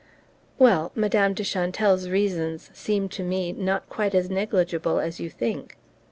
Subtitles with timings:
[0.57, 5.77] "Well Madame de Chantelle's reasons seem to me not quite as negligible as you think."